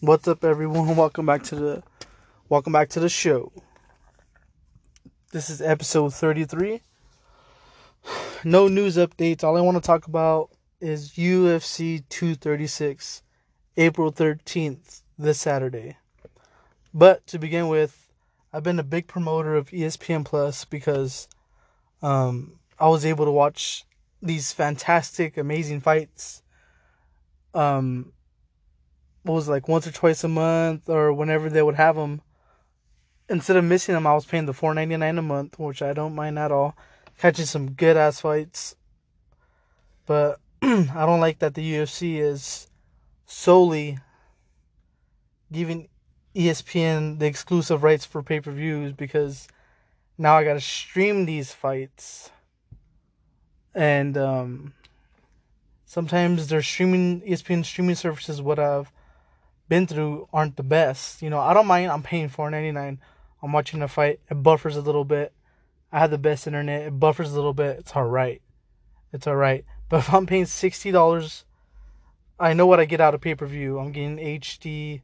What's 0.00 0.28
up, 0.28 0.44
everyone? 0.44 0.94
Welcome 0.94 1.26
back 1.26 1.42
to 1.44 1.56
the 1.56 1.82
welcome 2.48 2.72
back 2.72 2.90
to 2.90 3.00
the 3.00 3.08
show. 3.08 3.50
This 5.32 5.50
is 5.50 5.60
episode 5.60 6.14
thirty-three. 6.14 6.82
No 8.44 8.68
news 8.68 8.96
updates. 8.96 9.42
All 9.42 9.56
I 9.56 9.60
want 9.60 9.76
to 9.76 9.84
talk 9.84 10.06
about 10.06 10.50
is 10.80 11.14
UFC 11.14 12.04
two 12.08 12.36
thirty-six, 12.36 13.24
April 13.76 14.12
thirteenth, 14.12 15.02
this 15.18 15.40
Saturday. 15.40 15.96
But 16.94 17.26
to 17.26 17.40
begin 17.40 17.66
with, 17.66 18.08
I've 18.52 18.62
been 18.62 18.78
a 18.78 18.84
big 18.84 19.08
promoter 19.08 19.56
of 19.56 19.70
ESPN 19.70 20.24
Plus 20.24 20.64
because 20.64 21.26
um, 22.02 22.60
I 22.78 22.86
was 22.86 23.04
able 23.04 23.24
to 23.24 23.32
watch 23.32 23.84
these 24.22 24.52
fantastic, 24.52 25.36
amazing 25.36 25.80
fights. 25.80 26.44
Um, 27.52 28.12
what 29.28 29.34
was 29.34 29.48
it, 29.48 29.52
like 29.52 29.68
once 29.68 29.86
or 29.86 29.92
twice 29.92 30.24
a 30.24 30.28
month 30.28 30.88
or 30.88 31.12
whenever 31.12 31.50
they 31.50 31.62
would 31.62 31.74
have 31.74 31.96
them. 31.96 32.22
Instead 33.28 33.56
of 33.56 33.64
missing 33.64 33.94
them, 33.94 34.06
I 34.06 34.14
was 34.14 34.24
paying 34.24 34.46
the 34.46 34.54
four 34.54 34.72
ninety 34.72 34.96
nine 34.96 35.18
a 35.18 35.22
month, 35.22 35.58
which 35.58 35.82
I 35.82 35.92
don't 35.92 36.14
mind 36.14 36.38
at 36.38 36.50
all. 36.50 36.74
Catching 37.18 37.44
some 37.44 37.72
good 37.72 37.96
ass 37.96 38.20
fights, 38.20 38.74
but 40.06 40.40
I 40.62 41.04
don't 41.04 41.20
like 41.20 41.40
that 41.40 41.54
the 41.54 41.74
UFC 41.74 42.16
is 42.16 42.68
solely 43.26 43.98
giving 45.52 45.88
ESPN 46.34 47.18
the 47.18 47.26
exclusive 47.26 47.82
rights 47.82 48.06
for 48.06 48.22
pay 48.22 48.40
per 48.40 48.50
views 48.50 48.92
because 48.92 49.46
now 50.16 50.38
I 50.38 50.44
gotta 50.44 50.60
stream 50.60 51.26
these 51.26 51.52
fights, 51.52 52.30
and 53.74 54.16
um, 54.16 54.72
sometimes 55.84 56.48
their 56.48 56.62
streaming 56.62 57.20
ESPN 57.20 57.62
streaming 57.62 57.96
services 57.96 58.40
would 58.40 58.56
have 58.56 58.90
been 59.68 59.86
through 59.86 60.28
aren't 60.32 60.56
the 60.56 60.62
best. 60.62 61.22
You 61.22 61.30
know, 61.30 61.38
I 61.38 61.54
don't 61.54 61.66
mind. 61.66 61.90
I'm 61.90 62.02
paying 62.02 62.28
four 62.28 62.50
ninety 62.50 62.72
nine. 62.72 63.00
I'm 63.42 63.52
watching 63.52 63.82
a 63.82 63.88
fight. 63.88 64.20
It 64.30 64.42
buffers 64.42 64.76
a 64.76 64.80
little 64.80 65.04
bit. 65.04 65.32
I 65.92 66.00
have 66.00 66.10
the 66.10 66.18
best 66.18 66.46
internet. 66.46 66.82
It 66.82 66.98
buffers 66.98 67.32
a 67.32 67.34
little 67.34 67.54
bit. 67.54 67.78
It's 67.78 67.92
all 67.94 68.06
right. 68.06 68.42
It's 69.12 69.26
all 69.26 69.36
right. 69.36 69.64
But 69.90 70.00
if 70.00 70.12
I'm 70.12 70.26
paying 70.26 70.44
sixty 70.44 70.90
dollars, 70.90 71.46
I 72.38 72.52
know 72.52 72.66
what 72.66 72.78
I 72.78 72.84
get 72.84 73.00
out 73.00 73.14
of 73.14 73.22
pay 73.22 73.34
per 73.34 73.46
view. 73.46 73.78
I'm 73.78 73.90
getting 73.90 74.18
HD, 74.18 75.00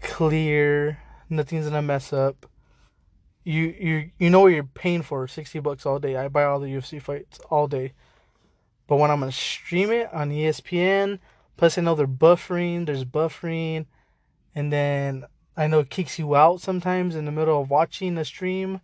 clear. 0.00 0.98
Nothing's 1.28 1.66
gonna 1.66 1.82
mess 1.82 2.14
up. 2.14 2.46
You 3.44 3.74
you 3.78 4.10
you 4.18 4.30
know 4.30 4.40
what 4.40 4.54
you're 4.54 4.64
paying 4.64 5.02
for. 5.02 5.28
Sixty 5.28 5.58
bucks 5.58 5.84
all 5.84 5.98
day. 5.98 6.16
I 6.16 6.28
buy 6.28 6.44
all 6.44 6.60
the 6.60 6.68
UFC 6.68 7.02
fights 7.02 7.40
all 7.50 7.68
day. 7.68 7.92
But 8.86 8.96
when 8.96 9.10
I'm 9.10 9.20
gonna 9.20 9.32
stream 9.32 9.90
it 9.90 10.10
on 10.14 10.30
ESPN, 10.30 11.18
Plus, 11.56 11.78
I 11.78 11.80
know 11.82 11.94
they're 11.94 12.06
buffering. 12.06 12.86
There's 12.86 13.04
buffering, 13.04 13.86
and 14.56 14.72
then 14.72 15.26
I 15.54 15.66
know 15.66 15.80
it 15.80 15.90
kicks 15.90 16.18
you 16.18 16.34
out 16.34 16.62
sometimes 16.62 17.14
in 17.14 17.26
the 17.26 17.30
middle 17.30 17.60
of 17.60 17.70
watching 17.70 18.18
a 18.18 18.24
stream. 18.24 18.80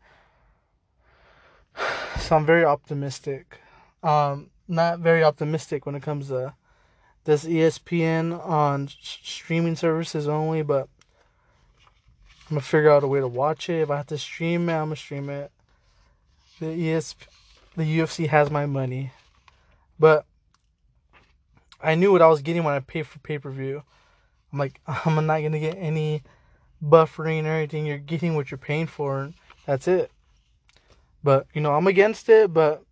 So 2.20 2.36
I'm 2.36 2.46
very 2.46 2.64
optimistic. 2.64 3.58
Um, 4.02 4.50
not 4.68 5.00
very 5.00 5.24
optimistic 5.24 5.86
when 5.86 5.96
it 5.96 6.02
comes 6.02 6.28
to 6.28 6.54
this 7.24 7.44
ESPN 7.44 8.38
on 8.46 8.88
streaming 9.00 9.74
services 9.74 10.28
only, 10.28 10.62
but 10.62 10.88
I'm 12.42 12.56
gonna 12.56 12.60
figure 12.60 12.90
out 12.90 13.02
a 13.02 13.08
way 13.08 13.18
to 13.18 13.26
watch 13.26 13.68
it. 13.68 13.80
If 13.80 13.90
I 13.90 13.96
have 13.96 14.06
to 14.08 14.18
stream 14.18 14.68
it, 14.68 14.74
I'm 14.74 14.86
gonna 14.86 14.96
stream 14.96 15.30
it. 15.30 15.50
The 16.60 16.66
ESP, 16.66 17.16
the 17.76 17.98
UFC 17.98 18.28
has 18.28 18.50
my 18.50 18.66
money, 18.66 19.10
but 19.98 20.26
I 21.82 21.96
knew 21.96 22.12
what 22.12 22.22
I 22.22 22.28
was 22.28 22.42
getting 22.42 22.62
when 22.62 22.74
I 22.74 22.80
paid 22.80 23.06
for 23.06 23.18
pay 23.20 23.38
per 23.38 23.50
view. 23.50 23.82
I'm 24.52 24.58
like, 24.58 24.80
I'm 24.86 25.26
not 25.26 25.40
gonna 25.40 25.58
get 25.58 25.76
any 25.78 26.22
buffering 26.82 27.44
or 27.44 27.52
anything. 27.52 27.86
You're 27.86 27.98
getting 27.98 28.34
what 28.34 28.50
you're 28.50 28.58
paying 28.58 28.86
for. 28.86 29.32
That's 29.66 29.88
it. 29.88 30.10
But 31.22 31.46
you 31.54 31.60
know, 31.60 31.72
I'm 31.74 31.86
against 31.86 32.28
it. 32.28 32.52
But 32.52 32.82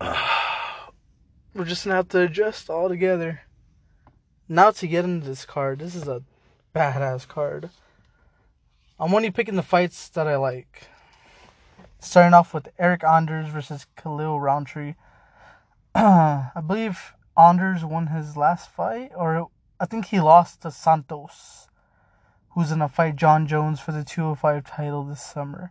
we're 0.00 1.64
just 1.64 1.84
gonna 1.84 1.96
have 1.96 2.08
to 2.10 2.20
adjust 2.22 2.70
all 2.70 2.88
together. 2.88 3.42
Now 4.48 4.70
to 4.70 4.86
get 4.86 5.04
into 5.04 5.26
this 5.26 5.44
card, 5.44 5.80
this 5.80 5.94
is 5.94 6.08
a 6.08 6.22
badass 6.74 7.26
card. 7.28 7.70
I'm 9.00 9.14
only 9.14 9.30
picking 9.30 9.56
the 9.56 9.62
fights 9.62 10.08
that 10.10 10.26
I 10.26 10.36
like. 10.36 10.88
Starting 12.00 12.34
off 12.34 12.54
with 12.54 12.68
Eryk 12.80 13.04
Anders 13.04 13.48
versus 13.48 13.86
Khalil 13.96 14.40
Rountree. 14.40 14.94
I 15.94 16.50
believe 16.66 17.14
Anders 17.38 17.84
won 17.84 18.08
his 18.08 18.36
last 18.36 18.68
fight, 18.68 19.12
or 19.14 19.48
I 19.78 19.86
think 19.86 20.06
he 20.06 20.18
lost 20.18 20.62
to 20.62 20.72
Santos, 20.72 21.68
who's 22.50 22.70
gonna 22.70 22.88
fight 22.88 23.14
Jon 23.14 23.46
Jones 23.46 23.78
for 23.78 23.92
the 23.92 24.02
205 24.02 24.64
title 24.66 25.04
this 25.04 25.22
summer. 25.22 25.70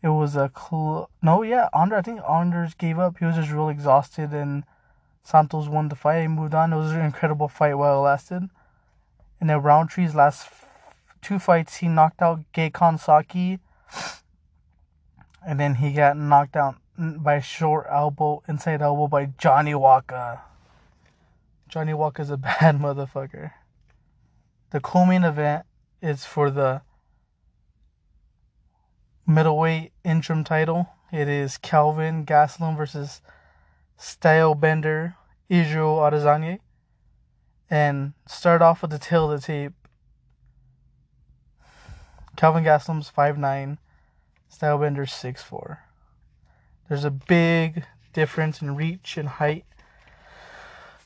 It 0.00 0.10
was 0.10 0.36
a 0.36 0.52
cl- 0.54 1.10
no, 1.20 1.42
yeah, 1.42 1.68
Anders. 1.74 1.98
I 1.98 2.02
think 2.02 2.20
Anders 2.28 2.74
gave 2.74 2.98
up. 2.98 3.18
He 3.18 3.24
was 3.24 3.34
just 3.34 3.50
real 3.50 3.68
exhausted, 3.68 4.32
and 4.32 4.64
Santos 5.24 5.66
won 5.66 5.88
the 5.88 5.96
fight. 5.96 6.20
He 6.20 6.28
moved 6.28 6.54
on. 6.54 6.72
It 6.72 6.76
was 6.76 6.92
an 6.92 7.00
incredible 7.00 7.48
fight 7.48 7.74
while 7.74 7.98
it 7.98 8.02
lasted. 8.02 8.48
And 9.40 9.50
then 9.50 9.62
Rountree's 9.62 10.14
last 10.14 10.48
two 11.20 11.38
fights, 11.38 11.76
he 11.76 11.88
knocked 11.88 12.22
out 12.22 12.40
Gokhan 12.52 13.00
Saki, 13.00 13.58
and 15.44 15.58
then 15.58 15.76
he 15.76 15.92
got 15.92 16.16
knocked 16.16 16.54
out 16.54 16.76
by 16.98 17.40
short 17.40 17.86
elbow, 17.90 18.42
inside 18.48 18.82
elbow 18.82 19.08
by 19.08 19.26
Johnny 19.38 19.74
Walker. 19.74 20.40
Johnny 21.68 21.94
Walker's 21.94 22.30
a 22.30 22.36
bad 22.60 22.78
motherfucker. 22.78 23.52
The 24.70 24.80
co-main 24.80 25.24
event 25.24 25.66
is 26.02 26.24
for 26.24 26.50
the 26.50 26.82
middleweight 29.26 29.92
interim 30.04 30.44
title. 30.44 30.88
It 31.12 31.28
is 31.28 31.58
Kelvin 31.58 32.26
Gastelum 32.26 32.76
versus 32.76 33.20
Stylebender 33.98 35.14
Israel 35.48 35.96
Adesanya. 35.96 36.58
And 37.70 38.12
start 38.26 38.62
off 38.62 38.82
with 38.82 38.90
the 38.90 38.98
tail 38.98 39.30
of 39.30 39.40
the 39.40 39.46
tape. 39.46 39.72
Kelvin 42.36 42.64
Gastelum's 42.64 43.10
5'9", 43.16 43.78
Stylebender's 44.52 45.12
6'4". 45.12 45.78
There's 46.94 47.04
a 47.04 47.10
big 47.10 47.84
difference 48.12 48.62
in 48.62 48.76
reach 48.76 49.16
and 49.16 49.28
height 49.28 49.64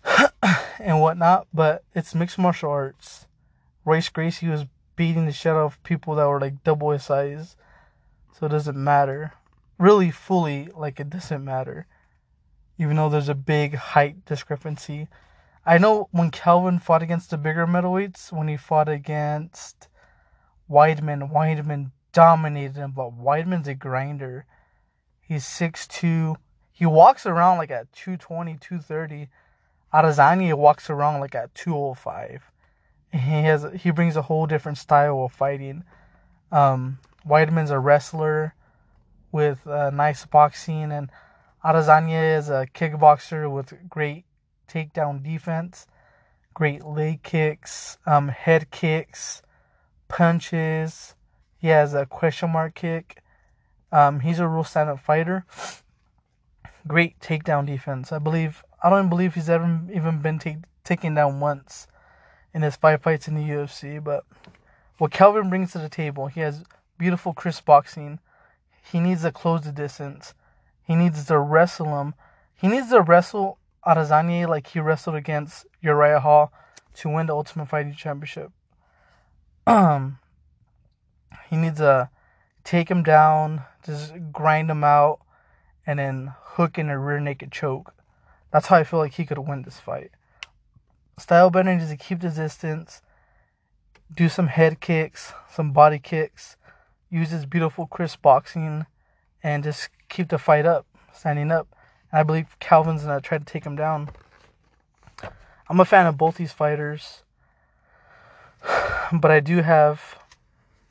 and 0.78 1.00
whatnot, 1.00 1.46
but 1.50 1.82
it's 1.94 2.14
mixed 2.14 2.36
martial 2.36 2.70
arts. 2.70 3.26
Royce 3.86 4.10
Gracie 4.10 4.48
was 4.48 4.66
beating 4.96 5.24
the 5.24 5.32
shit 5.32 5.52
out 5.52 5.64
of 5.64 5.82
people 5.84 6.14
that 6.16 6.28
were 6.28 6.40
like 6.40 6.62
double 6.62 6.90
his 6.90 7.04
size, 7.04 7.56
so 8.38 8.44
it 8.44 8.50
doesn't 8.50 8.76
matter. 8.76 9.32
Really, 9.78 10.10
fully, 10.10 10.68
like 10.76 11.00
it 11.00 11.08
doesn't 11.08 11.42
matter, 11.42 11.86
even 12.76 12.96
though 12.96 13.08
there's 13.08 13.30
a 13.30 13.34
big 13.34 13.74
height 13.74 14.26
discrepancy. 14.26 15.08
I 15.64 15.78
know 15.78 16.10
when 16.10 16.30
Kelvin 16.30 16.80
fought 16.80 17.02
against 17.02 17.30
the 17.30 17.38
bigger 17.38 17.66
middleweights, 17.66 18.30
when 18.30 18.48
he 18.48 18.58
fought 18.58 18.90
against 18.90 19.88
Weidman, 20.70 21.32
Weidman 21.32 21.92
dominated 22.12 22.76
him, 22.76 22.90
but 22.90 23.18
Weidman's 23.18 23.68
a 23.68 23.74
grinder. 23.74 24.44
He's 25.28 25.44
6'2. 25.44 26.36
He 26.72 26.86
walks 26.86 27.26
around 27.26 27.58
like 27.58 27.70
at 27.70 27.92
220, 27.92 28.54
230. 28.54 29.28
Adesanya 29.92 30.54
walks 30.54 30.88
around 30.88 31.20
like 31.20 31.34
at 31.34 31.54
205. 31.54 32.50
He 33.12 33.18
has 33.18 33.66
he 33.74 33.90
brings 33.90 34.16
a 34.16 34.22
whole 34.22 34.46
different 34.46 34.78
style 34.78 35.24
of 35.24 35.32
fighting. 35.32 35.84
Um, 36.50 36.98
Weidman's 37.26 37.70
a 37.70 37.78
wrestler 37.78 38.54
with 39.30 39.66
nice 39.66 40.24
boxing, 40.24 40.92
and 40.92 41.10
Adesanya 41.62 42.38
is 42.38 42.48
a 42.48 42.66
kickboxer 42.72 43.52
with 43.52 43.74
great 43.88 44.24
takedown 44.66 45.22
defense, 45.22 45.86
great 46.54 46.84
leg 46.84 47.22
kicks, 47.22 47.98
um, 48.06 48.28
head 48.28 48.70
kicks, 48.70 49.42
punches. 50.08 51.14
He 51.58 51.68
has 51.68 51.92
a 51.92 52.06
question 52.06 52.50
mark 52.50 52.74
kick. 52.74 53.22
Um, 53.90 54.20
he's 54.20 54.38
a 54.38 54.48
real 54.48 54.64
stand-up 54.64 55.00
fighter. 55.00 55.44
Great 56.86 57.18
takedown 57.20 57.66
defense. 57.66 58.12
I 58.12 58.18
believe 58.18 58.62
I 58.82 58.90
don't 58.90 59.08
believe 59.08 59.34
he's 59.34 59.50
ever 59.50 59.80
even 59.92 60.20
been 60.20 60.38
take, 60.38 60.58
taken 60.84 61.14
down 61.14 61.40
once 61.40 61.88
in 62.54 62.62
his 62.62 62.76
five 62.76 63.02
fights 63.02 63.28
in 63.28 63.34
the 63.34 63.42
UFC. 63.42 64.02
But 64.02 64.24
what 64.98 65.10
Kelvin 65.10 65.50
brings 65.50 65.72
to 65.72 65.78
the 65.78 65.88
table, 65.88 66.26
he 66.28 66.40
has 66.40 66.64
beautiful, 66.96 67.32
crisp 67.32 67.64
boxing. 67.64 68.20
He 68.90 69.00
needs 69.00 69.22
to 69.22 69.32
close 69.32 69.62
the 69.62 69.72
distance. 69.72 70.34
He 70.82 70.94
needs 70.94 71.24
to 71.26 71.38
wrestle 71.38 72.00
him. 72.00 72.14
He 72.54 72.68
needs 72.68 72.90
to 72.90 73.02
wrestle 73.02 73.58
Adesanya 73.86 74.48
like 74.48 74.68
he 74.68 74.80
wrestled 74.80 75.16
against 75.16 75.66
Uriah 75.80 76.20
Hall 76.20 76.52
to 76.94 77.08
win 77.08 77.26
the 77.26 77.34
Ultimate 77.34 77.68
Fighting 77.68 77.94
Championship. 77.94 78.50
Um, 79.66 80.18
he 81.50 81.56
needs 81.56 81.78
to 81.78 82.10
take 82.64 82.90
him 82.90 83.02
down, 83.02 83.62
just 83.84 84.12
grind 84.32 84.70
him 84.70 84.84
out, 84.84 85.20
and 85.86 85.98
then 85.98 86.34
hook 86.40 86.78
in 86.78 86.90
a 86.90 86.98
rear 86.98 87.20
naked 87.20 87.52
choke. 87.52 87.94
That's 88.52 88.66
how 88.66 88.76
I 88.76 88.84
feel 88.84 88.98
like 88.98 89.14
he 89.14 89.24
could 89.24 89.38
win 89.38 89.62
this 89.62 89.78
fight. 89.78 90.10
Stylebender 91.18 91.78
needs 91.78 91.90
to 91.90 91.96
keep 91.96 92.20
the 92.20 92.30
distance, 92.30 93.02
do 94.14 94.28
some 94.28 94.46
head 94.46 94.80
kicks, 94.80 95.32
some 95.50 95.72
body 95.72 95.98
kicks, 95.98 96.56
use 97.10 97.30
his 97.30 97.46
beautiful 97.46 97.86
crisp 97.86 98.22
boxing, 98.22 98.86
and 99.42 99.64
just 99.64 99.88
keep 100.08 100.28
the 100.28 100.38
fight 100.38 100.66
up, 100.66 100.86
standing 101.12 101.50
up. 101.50 101.68
And 102.12 102.20
I 102.20 102.22
believe 102.22 102.56
Calvin's 102.60 103.02
gonna 103.02 103.20
try 103.20 103.38
to 103.38 103.44
take 103.44 103.64
him 103.64 103.76
down. 103.76 104.10
I'm 105.68 105.80
a 105.80 105.84
fan 105.84 106.06
of 106.06 106.16
both 106.16 106.36
these 106.36 106.52
fighters, 106.52 107.22
but 109.12 109.30
I 109.30 109.40
do 109.40 109.62
have 109.62 110.18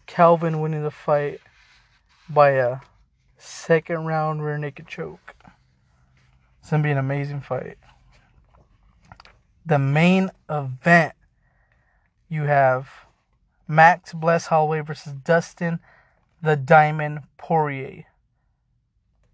Calvin 0.06 0.62
winning 0.62 0.84
the 0.84 0.92
fight 0.92 1.39
by 2.29 2.51
a 2.51 2.77
second 3.38 4.06
round 4.06 4.44
rear 4.44 4.57
naked 4.57 4.88
choke. 4.88 5.35
It's 6.59 6.69
gonna 6.69 6.83
be 6.83 6.91
an 6.91 6.97
amazing 6.97 7.41
fight. 7.41 7.77
The 9.65 9.79
main 9.79 10.31
event 10.50 11.13
you 12.29 12.44
have 12.44 12.89
Max 13.68 14.13
Bless 14.13 14.47
Holloway 14.47 14.81
versus 14.81 15.13
Dustin 15.13 15.79
the 16.41 16.56
Diamond 16.56 17.19
Poirier. 17.38 18.06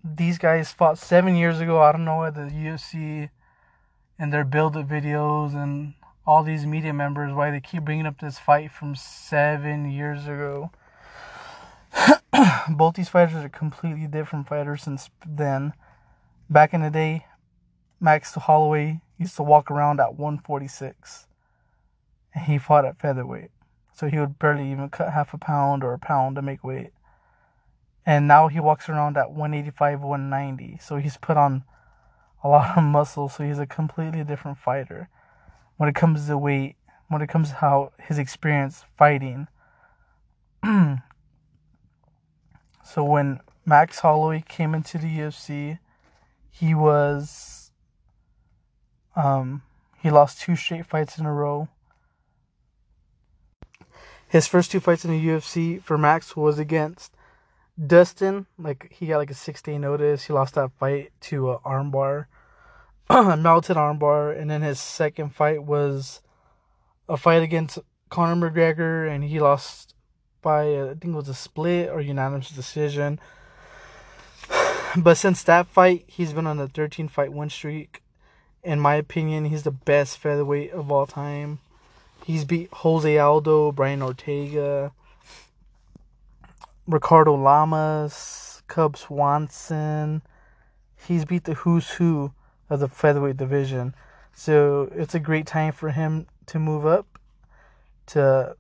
These 0.04 0.38
guys 0.38 0.72
fought 0.72 0.98
seven 0.98 1.36
years 1.36 1.60
ago. 1.60 1.82
I 1.82 1.92
don't 1.92 2.06
know 2.06 2.24
at 2.24 2.36
the 2.36 2.42
UFC 2.42 3.30
and 4.20 4.32
their 4.32 4.44
build 4.44 4.78
up 4.78 4.88
videos 4.88 5.54
and 5.54 5.94
all 6.26 6.44
these 6.44 6.66
media 6.66 6.94
members 6.94 7.34
why 7.34 7.52
they 7.52 7.60
keep 7.60 7.84
bringing 7.84 8.06
up 8.06 8.20
this 8.20 8.40
fight 8.40 8.72
from 8.72 8.96
seven 8.96 9.90
years 9.92 10.26
ago. 10.26 10.72
Both 12.70 12.96
these 12.96 13.10
fighters 13.10 13.44
are 13.44 13.50
completely 13.50 14.08
different 14.08 14.48
fighters 14.48 14.84
since 14.84 15.10
then. 15.26 15.74
Back 16.50 16.74
in 16.74 16.82
the 16.82 16.90
day, 16.90 17.26
Max 18.00 18.34
Holloway 18.34 19.02
used 19.18 19.36
to 19.36 19.44
walk 19.44 19.70
around 19.70 20.00
at 20.00 20.16
146 20.16 21.28
and 22.34 22.46
he 22.46 22.58
fought 22.58 22.86
at 22.86 23.00
featherweight. 23.00 23.52
So 23.94 24.08
he 24.08 24.18
would 24.18 24.40
barely 24.40 24.72
even 24.72 24.90
cut 24.90 25.14
half 25.14 25.34
a 25.34 25.38
pound 25.38 25.84
or 25.84 25.94
a 25.94 26.00
pound 26.00 26.36
to 26.36 26.42
make 26.42 26.64
weight. 26.64 26.92
And 28.06 28.28
now 28.28 28.48
he 28.48 28.60
walks 28.60 28.90
around 28.90 29.16
at 29.16 29.32
185, 29.32 30.02
190. 30.02 30.80
So 30.82 30.98
he's 30.98 31.18
put 31.18 31.38
on 31.38 31.64
a 32.44 32.50
lot 32.50 32.78
of 32.78 32.84
muscle. 32.84 33.30
So 33.30 33.44
he's 33.44 33.60
a 33.60 33.68
completely 33.68 34.24
different 34.24 34.58
fighter 34.58 35.08
when 35.78 35.88
it 35.88 35.96
comes 35.96 36.28
to 36.28 36.38
weight, 36.38 36.76
when 37.08 37.22
it 37.22 37.30
comes 37.30 37.50
to 37.50 37.56
how 37.56 37.92
his 38.00 38.18
experience 38.18 38.84
fighting. 38.98 39.48
so 42.84 43.04
when 43.04 43.40
Max 43.66 44.00
Holloway 44.00 44.44
came 44.48 44.76
into 44.76 44.98
the 44.98 45.08
UFC, 45.08 45.80
he 46.52 46.76
was 46.76 47.72
um 49.16 49.62
he 50.02 50.10
lost 50.10 50.42
two 50.42 50.56
straight 50.56 50.86
fights 50.86 51.18
in 51.18 51.26
a 51.26 51.34
row. 51.34 51.70
His 54.28 54.48
first 54.48 54.72
two 54.72 54.80
fights 54.80 55.06
in 55.06 55.12
the 55.12 55.28
UFC 55.28 55.82
for 55.82 55.98
Max 55.98 56.36
was 56.36 56.60
against 56.60 57.16
Dustin. 57.82 58.48
Like 58.58 58.92
he 58.92 59.08
got 59.08 59.18
like 59.18 59.32
a 59.32 59.36
six 59.36 59.62
day 59.62 59.78
notice. 59.78 60.26
He 60.26 60.34
lost 60.34 60.56
that 60.56 60.72
fight 60.78 61.12
to 61.22 61.52
a 61.52 61.60
armbar, 61.60 62.26
a 63.10 63.38
melted 63.38 63.78
armbar, 63.78 64.38
and 64.38 64.50
then 64.50 64.62
his 64.62 64.80
second 64.80 65.36
fight 65.36 65.64
was 65.64 66.22
a 67.08 67.16
fight 67.16 67.44
against 67.44 67.80
Conor 68.10 68.50
McGregor, 68.50 69.10
and 69.10 69.24
he 69.24 69.40
lost 69.40 69.93
by 70.44 70.82
I 70.82 70.88
think 70.90 71.06
it 71.06 71.16
was 71.16 71.30
a 71.30 71.34
split 71.34 71.90
or 71.90 72.02
unanimous 72.02 72.50
decision. 72.50 73.20
But 74.96 75.18
since 75.18 75.42
that 75.44 75.66
fight, 75.66 76.04
he's 76.06 76.34
been 76.34 76.46
on 76.46 76.60
a 76.60 76.68
13 76.68 77.08
fight 77.08 77.34
win 77.34 77.50
streak. 77.50 78.04
In 78.64 78.80
my 78.80 78.94
opinion, 78.94 79.46
he's 79.46 79.64
the 79.64 79.72
best 79.72 80.20
featherweight 80.20 80.72
of 80.72 80.92
all 80.92 81.08
time. 81.08 81.58
He's 82.24 82.46
beat 82.46 82.70
Jose 82.72 83.18
Aldo, 83.18 83.72
Brian 83.72 84.04
Ortega, 84.04 84.92
Ricardo 86.88 87.34
Lamas, 87.34 88.62
Cub 88.68 88.96
Swanson. 88.96 90.22
He's 91.08 91.26
beat 91.26 91.46
the 91.46 91.56
who's 91.56 91.90
who 91.92 92.32
of 92.70 92.80
the 92.80 92.88
featherweight 92.88 93.38
division. 93.38 93.96
So 94.34 94.92
it's 94.96 95.16
a 95.16 95.20
great 95.20 95.46
time 95.46 95.74
for 95.74 95.92
him 95.92 96.28
to 96.48 96.60
move 96.60 96.86
up, 96.86 97.20
to 98.08 98.56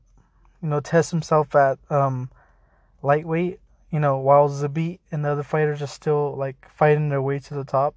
you 0.63 0.69
know 0.69 0.79
test 0.79 1.11
himself 1.11 1.53
at 1.55 1.77
um, 1.91 2.31
lightweight. 3.03 3.59
You 3.91 3.99
know 3.99 4.17
while 4.17 4.49
Zabit 4.49 4.99
and 5.11 5.23
the 5.23 5.29
other 5.29 5.43
fighters 5.43 5.81
are 5.83 5.87
still 5.87 6.35
like 6.35 6.67
fighting 6.73 7.09
their 7.09 7.21
way 7.21 7.37
to 7.37 7.53
the 7.53 7.63
top. 7.63 7.93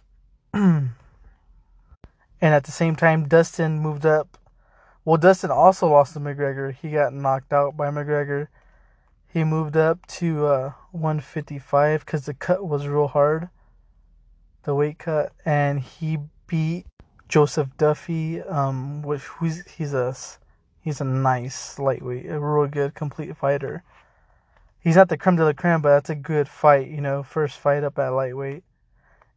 and 0.54 0.94
at 2.40 2.64
the 2.64 2.72
same 2.72 2.96
time, 2.96 3.28
Dustin 3.28 3.78
moved 3.78 4.06
up 4.06 4.38
well, 5.06 5.18
Dustin 5.18 5.52
also 5.52 5.86
lost 5.86 6.14
to 6.14 6.20
McGregor. 6.20 6.74
He 6.74 6.90
got 6.90 7.14
knocked 7.14 7.52
out 7.52 7.76
by 7.76 7.90
McGregor. 7.90 8.48
He 9.32 9.44
moved 9.44 9.76
up 9.76 10.04
to 10.18 10.46
uh, 10.46 10.72
155 10.90 12.04
because 12.04 12.26
the 12.26 12.34
cut 12.34 12.66
was 12.66 12.88
real 12.88 13.06
hard, 13.06 13.48
the 14.64 14.74
weight 14.74 14.98
cut, 14.98 15.32
and 15.44 15.78
he 15.78 16.18
beat 16.48 16.86
Joseph 17.28 17.68
Duffy. 17.76 18.42
Um, 18.42 19.02
which 19.02 19.22
who's 19.22 19.64
he's 19.66 19.94
a 19.94 20.16
he's 20.86 21.00
a 21.00 21.04
nice 21.04 21.80
lightweight, 21.80 22.30
a 22.30 22.38
real 22.38 22.68
good 22.68 22.94
complete 22.94 23.36
fighter. 23.36 23.82
He's 24.78 24.94
not 24.94 25.08
the 25.08 25.16
creme 25.16 25.34
de 25.34 25.44
la 25.44 25.52
creme, 25.52 25.82
but 25.82 25.88
that's 25.88 26.10
a 26.10 26.14
good 26.14 26.48
fight. 26.48 26.86
You 26.86 27.00
know, 27.00 27.24
first 27.24 27.58
fight 27.58 27.82
up 27.82 27.98
at 27.98 28.10
lightweight, 28.10 28.62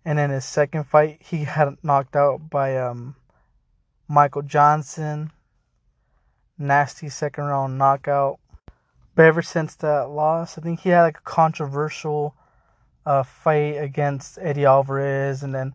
and 0.06 0.19
then 0.19 0.30
his 0.30 0.46
second 0.46 0.84
fight 0.84 1.24
he 1.24 1.46
got 1.46 1.84
knocked 1.84 2.16
out 2.16 2.51
by 2.51 2.78
um 2.78 3.16
Michael 4.07 4.44
Johnson 4.44 5.31
nasty 6.60 7.10
second 7.10 7.46
round 7.46 7.80
knockout. 7.80 8.40
But 9.16 9.25
ever 9.25 9.42
since 9.42 9.74
that 9.78 10.12
loss, 10.12 10.56
I 10.56 10.62
think 10.62 10.81
he 10.81 10.90
had 10.90 11.01
like 11.01 11.18
a 11.18 11.22
controversial 11.22 12.36
uh, 13.07 13.24
fight 13.24 13.81
against 13.81 14.38
Eddie 14.40 14.66
Alvarez, 14.66 15.42
and 15.42 15.56
then 15.56 15.74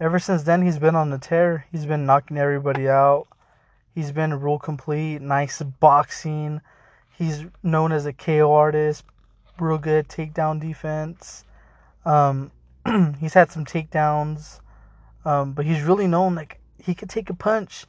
ever 0.00 0.18
since 0.18 0.44
then 0.44 0.62
he's 0.62 0.78
been 0.78 0.96
on 0.96 1.10
the 1.10 1.18
tear. 1.18 1.66
He's 1.70 1.84
been 1.84 2.06
knocking 2.06 2.38
everybody 2.38 2.88
out. 2.88 3.28
He's 3.94 4.12
been 4.12 4.38
real 4.38 4.58
complete, 4.58 5.20
nice 5.20 5.60
boxing. 5.62 6.60
He's 7.16 7.44
known 7.62 7.92
as 7.92 8.06
a 8.06 8.12
KO 8.12 8.52
artist, 8.52 9.04
real 9.58 9.78
good 9.78 10.08
takedown 10.08 10.60
defense. 10.60 11.44
Um, 12.04 12.50
he's 13.20 13.34
had 13.34 13.50
some 13.50 13.64
takedowns, 13.64 14.60
um, 15.24 15.52
but 15.52 15.66
he's 15.66 15.82
really 15.82 16.06
known 16.06 16.34
like 16.34 16.60
he 16.78 16.94
could 16.94 17.10
take 17.10 17.30
a 17.30 17.34
punch 17.34 17.84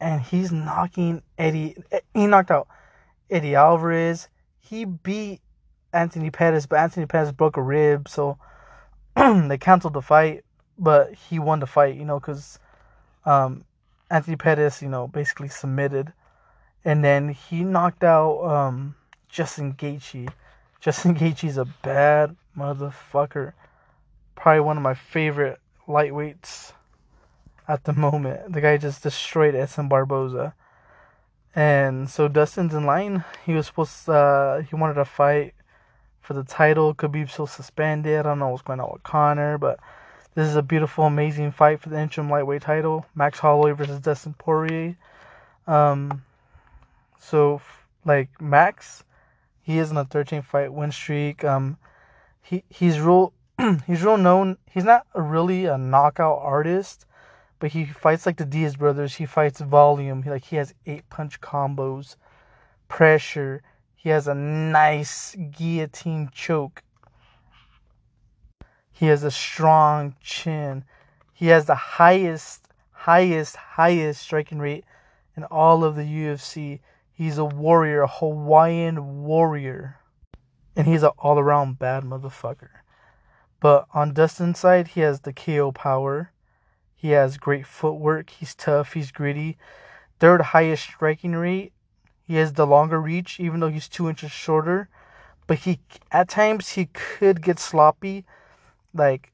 and 0.00 0.22
he's 0.22 0.52
knocking 0.52 1.22
Eddie. 1.38 1.76
He 2.14 2.26
knocked 2.26 2.50
out 2.50 2.68
Eddie 3.30 3.54
Alvarez. 3.54 4.28
He 4.58 4.84
beat 4.84 5.40
Anthony 5.92 6.30
Pettis, 6.30 6.66
but 6.66 6.78
Anthony 6.78 7.06
Pettis 7.06 7.32
broke 7.32 7.56
a 7.56 7.62
rib, 7.62 8.08
so 8.08 8.38
they 9.16 9.58
canceled 9.58 9.94
the 9.94 10.02
fight. 10.02 10.44
But 10.78 11.12
he 11.12 11.38
won 11.38 11.60
the 11.60 11.66
fight, 11.66 11.96
you 11.96 12.06
know, 12.06 12.18
because 12.18 12.58
um, 13.26 13.64
Anthony 14.10 14.36
Pettis, 14.36 14.82
you 14.82 14.88
know, 14.88 15.06
basically 15.06 15.48
submitted, 15.48 16.12
and 16.84 17.04
then 17.04 17.28
he 17.28 17.62
knocked 17.62 18.04
out 18.04 18.42
um, 18.42 18.94
Justin 19.28 19.74
Gaethje. 19.74 20.28
Justin 20.80 21.14
Gaethje's 21.16 21.56
a 21.56 21.64
bad 21.64 22.36
motherfucker. 22.56 23.52
Probably 24.34 24.60
one 24.60 24.76
of 24.76 24.82
my 24.82 24.94
favorite 24.94 25.60
lightweights 25.86 26.72
at 27.68 27.84
the 27.84 27.92
moment. 27.92 28.52
The 28.52 28.60
guy 28.60 28.76
just 28.76 29.02
destroyed 29.02 29.54
Edson 29.54 29.88
Barboza. 29.88 30.54
And 31.54 32.08
so 32.08 32.28
Dustin's 32.28 32.74
in 32.74 32.86
line. 32.86 33.24
He 33.44 33.52
was 33.52 33.66
supposed 33.66 34.04
to, 34.06 34.12
uh, 34.12 34.62
he 34.62 34.74
wanted 34.74 34.94
to 34.94 35.04
fight 35.04 35.54
for 36.20 36.34
the 36.34 36.44
title. 36.44 36.94
Khabib's 36.94 37.32
still 37.32 37.46
suspended. 37.46 38.20
I 38.20 38.22
don't 38.22 38.38
know 38.38 38.48
what's 38.48 38.62
going 38.62 38.80
on 38.80 38.90
with 38.92 39.02
Conor, 39.02 39.58
but 39.58 39.78
this 40.34 40.48
is 40.48 40.54
a 40.54 40.62
beautiful, 40.62 41.04
amazing 41.06 41.50
fight 41.50 41.80
for 41.80 41.88
the 41.88 41.98
interim 41.98 42.30
lightweight 42.30 42.62
title. 42.62 43.04
Max 43.14 43.40
Holloway 43.40 43.72
versus 43.72 43.98
Dustin 43.98 44.34
Poirier. 44.34 44.96
Um, 45.66 46.22
so, 47.18 47.60
like, 48.04 48.28
Max, 48.40 49.02
he 49.60 49.78
is 49.78 49.90
on 49.90 49.96
a 49.96 50.04
13 50.04 50.42
fight 50.42 50.72
win 50.72 50.92
streak. 50.92 51.44
Um, 51.44 51.78
he, 52.42 52.62
he's 52.68 53.00
real, 53.00 53.32
he's 53.86 54.04
real 54.04 54.16
known. 54.16 54.56
He's 54.70 54.84
not 54.84 55.04
really 55.14 55.66
a 55.66 55.76
knockout 55.76 56.38
artist, 56.40 57.06
but 57.58 57.72
he 57.72 57.84
fights 57.84 58.24
like 58.24 58.36
the 58.36 58.44
Diaz 58.44 58.76
brothers. 58.76 59.16
He 59.16 59.26
fights 59.26 59.60
volume. 59.60 60.22
He, 60.22 60.30
like 60.30 60.44
he 60.44 60.56
has 60.56 60.74
eight 60.86 61.08
punch 61.10 61.40
combos, 61.40 62.14
pressure. 62.86 63.62
He 63.96 64.10
has 64.10 64.28
a 64.28 64.34
nice 64.34 65.36
guillotine 65.50 66.30
choke. 66.32 66.82
He 69.00 69.06
has 69.06 69.24
a 69.24 69.30
strong 69.30 70.14
chin. 70.20 70.84
He 71.32 71.46
has 71.46 71.64
the 71.64 71.74
highest, 71.74 72.68
highest, 72.92 73.56
highest 73.56 74.20
striking 74.20 74.58
rate 74.58 74.84
in 75.34 75.44
all 75.44 75.84
of 75.84 75.96
the 75.96 76.02
UFC. 76.02 76.80
He's 77.10 77.38
a 77.38 77.44
warrior, 77.46 78.02
a 78.02 78.06
Hawaiian 78.06 79.22
warrior. 79.22 79.96
And 80.76 80.86
he's 80.86 81.02
an 81.02 81.12
all 81.18 81.38
around 81.38 81.78
bad 81.78 82.04
motherfucker. 82.04 82.68
But 83.58 83.86
on 83.94 84.12
Dustin's 84.12 84.58
side, 84.58 84.88
he 84.88 85.00
has 85.00 85.20
the 85.20 85.32
KO 85.32 85.72
power. 85.72 86.32
He 86.94 87.12
has 87.12 87.38
great 87.38 87.66
footwork. 87.66 88.28
He's 88.28 88.54
tough. 88.54 88.92
He's 88.92 89.12
gritty. 89.12 89.56
Third 90.18 90.42
highest 90.42 90.82
striking 90.82 91.32
rate. 91.32 91.72
He 92.26 92.34
has 92.34 92.52
the 92.52 92.66
longer 92.66 93.00
reach, 93.00 93.40
even 93.40 93.60
though 93.60 93.70
he's 93.70 93.88
two 93.88 94.10
inches 94.10 94.30
shorter. 94.30 94.90
But 95.46 95.60
he, 95.60 95.80
at 96.12 96.28
times, 96.28 96.68
he 96.68 96.90
could 96.92 97.40
get 97.40 97.58
sloppy. 97.58 98.26
Like, 98.94 99.32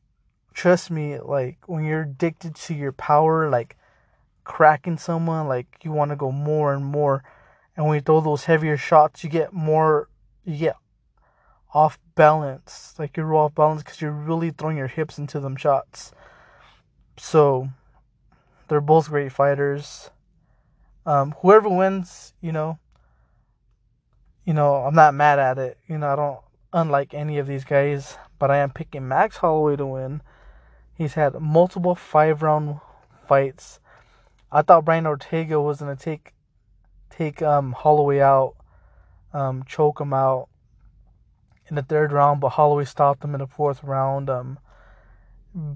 trust 0.55 0.91
me, 0.91 1.19
like 1.19 1.59
when 1.67 1.85
you're 1.85 2.03
addicted 2.03 2.55
to 2.55 2.75
your 2.75 2.93
power, 2.93 3.49
like 3.49 3.77
cracking 4.45 4.99
someone, 4.99 5.49
like 5.49 5.67
you 5.83 5.93
want 5.93 6.11
to 6.11 6.17
go 6.17 6.33
more 6.33 6.73
and 6.73 6.85
more. 6.85 7.23
And 7.77 7.87
when 7.87 7.97
you 7.97 8.01
throw 8.01 8.21
those 8.21 8.45
heavier 8.45 8.77
shots, 8.77 9.23
you 9.23 9.31
get 9.31 9.53
more, 9.53 10.09
you 10.45 10.57
get 10.57 10.77
off 11.75 11.99
balance. 12.15 12.95
Like 12.99 13.17
you're 13.17 13.35
off 13.35 13.55
balance 13.55 13.83
because 13.83 14.01
you're 14.01 14.13
really 14.13 14.51
throwing 14.51 14.79
your 14.79 14.87
hips 14.87 15.19
into 15.19 15.41
them 15.41 15.57
shots. 15.57 16.13
So 17.19 17.69
they're 18.69 18.81
both 18.81 19.09
great 19.09 19.33
fighters. 19.33 20.11
Um, 21.05 21.35
whoever 21.43 21.69
wins, 21.69 22.33
you 22.41 22.53
know, 22.53 22.79
you 24.45 24.55
know, 24.55 24.77
I'm 24.77 24.95
not 24.95 25.15
mad 25.15 25.39
at 25.39 25.59
it. 25.59 25.79
You 25.87 25.99
know, 25.99 26.09
I 26.09 26.17
don't 26.17 26.41
unlike 26.77 27.15
any 27.15 27.39
of 27.39 27.47
these 27.47 27.65
guys, 27.65 28.19
but 28.39 28.51
I 28.51 28.59
am 28.59 28.71
picking 28.71 29.09
Max 29.09 29.39
Holloway 29.39 29.77
to 29.77 29.87
win. 29.87 30.21
He's 30.95 31.15
had 31.15 31.41
multiple 31.41 31.95
five 31.95 32.43
round 32.43 32.81
fights. 33.27 33.81
I 34.53 34.61
thought 34.61 34.85
Brian 34.85 35.07
Ortega 35.07 35.59
was 35.59 35.81
gonna 35.81 35.97
take 35.97 36.35
take 37.09 37.41
um, 37.41 37.73
Holloway 37.73 38.21
out, 38.21 38.57
um, 39.33 39.65
choke 39.65 40.03
him 40.03 40.13
out 40.13 40.49
in 41.69 41.77
the 41.77 41.83
third 41.83 42.13
round, 42.13 42.41
but 42.41 42.51
Holloway 42.51 42.85
stopped 42.85 43.25
him 43.25 43.35
in 43.35 43.41
the 43.41 43.47
fourth 43.47 43.83
round. 43.83 44.29
Um, 44.29 44.59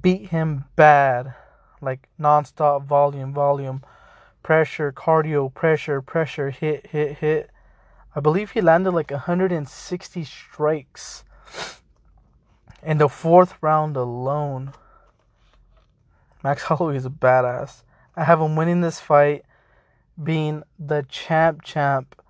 beat 0.02 0.28
him 0.28 0.66
bad, 0.76 1.32
like 1.80 2.10
nonstop 2.20 2.84
volume, 2.84 3.32
volume, 3.32 3.82
pressure, 4.42 4.92
cardio, 4.92 5.52
pressure, 5.52 6.02
pressure, 6.02 6.50
hit, 6.50 6.88
hit, 6.88 7.16
hit. 7.18 7.50
I 8.14 8.18
believe 8.20 8.50
he 8.50 8.60
landed 8.60 8.90
like 8.90 9.12
160 9.12 10.24
strikes 10.24 11.24
in 12.82 12.98
the 12.98 13.08
fourth 13.08 13.54
round 13.60 13.96
alone. 13.96 14.72
Max 16.42 16.64
Holloway 16.64 16.96
is 16.96 17.06
a 17.06 17.10
badass. 17.10 17.82
I 18.16 18.24
have 18.24 18.40
him 18.40 18.56
winning 18.56 18.80
this 18.80 18.98
fight, 18.98 19.44
being 20.22 20.64
the 20.78 21.04
champ 21.08 21.62
champ, 21.62 22.20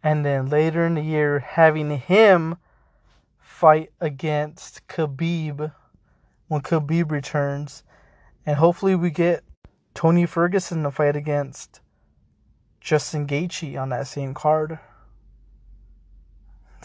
and 0.00 0.24
then 0.24 0.48
later 0.48 0.86
in 0.86 0.94
the 0.94 1.02
year 1.02 1.40
having 1.40 1.90
him 1.90 2.56
fight 3.40 3.90
against 4.00 4.86
Khabib 4.86 5.72
when 6.46 6.60
Khabib 6.60 7.10
returns. 7.10 7.82
And 8.44 8.58
hopefully 8.58 8.94
we 8.94 9.10
get 9.10 9.42
Tony 9.92 10.24
Ferguson 10.24 10.84
to 10.84 10.92
fight 10.92 11.16
against 11.16 11.80
Justin 12.80 13.26
Gaethje 13.26 13.76
on 13.80 13.88
that 13.88 14.06
same 14.06 14.32
card. 14.32 14.78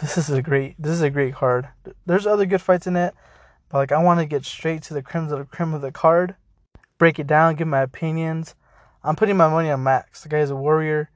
This 0.02 0.18
is 0.18 0.32
a 0.32 0.42
great 0.42 0.82
this 0.82 0.94
is 0.94 1.04
a 1.04 1.12
great 1.12 1.36
card. 1.36 1.70
There's 2.08 2.26
other 2.26 2.48
good 2.48 2.62
fights 2.62 2.88
in 2.88 2.96
it, 2.96 3.14
but 3.70 3.78
like 3.78 3.92
I 3.92 4.02
want 4.02 4.20
to 4.20 4.26
get 4.26 4.44
straight 4.46 4.82
to 4.84 4.96
the 4.96 5.04
creme 5.04 5.26
of 5.26 5.30
the 5.30 5.46
creme 5.46 5.76
of 5.76 5.82
the 5.82 5.92
card, 5.92 6.36
break 6.98 7.20
it 7.20 7.28
down, 7.28 7.56
give 7.56 7.68
my 7.68 7.82
opinions. 7.82 8.56
I'm 9.04 9.16
putting 9.16 9.38
my 9.38 9.48
money 9.48 9.70
on 9.70 9.84
Max. 9.84 10.24
The 10.24 10.30
guy 10.30 10.40
is 10.40 10.50
a 10.50 10.56
warrior. 10.56 11.12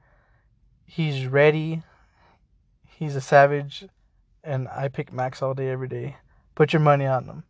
He's 0.84 1.26
ready. 1.26 1.82
He's 2.86 3.16
a 3.16 3.20
savage, 3.20 3.84
and 4.44 4.68
I 4.68 4.86
pick 4.86 5.12
Max 5.12 5.42
all 5.42 5.52
day 5.52 5.68
every 5.68 5.88
day. 5.88 6.16
Put 6.54 6.72
your 6.72 6.80
money 6.80 7.06
on 7.06 7.24
him. 7.24 7.42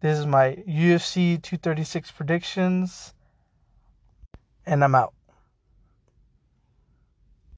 This 0.00 0.18
is 0.18 0.24
my 0.24 0.56
UFC 0.66 1.40
236 1.42 2.10
predictions, 2.12 3.12
and 4.64 4.82
I'm 4.82 4.94
out. 4.94 5.12